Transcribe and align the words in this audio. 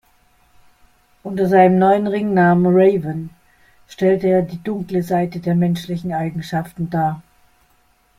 Unter 1.21 1.47
seinem 1.47 1.77
neuen 1.77 2.07
Ringnamen 2.07 2.73
Raven 2.75 3.29
stellte 3.87 4.29
er 4.29 4.41
die 4.41 4.57
dunkle 4.63 5.03
Seite 5.03 5.39
der 5.39 5.53
menschlichen 5.53 6.11
Eigenschaften 6.11 6.89
dar. 6.89 7.21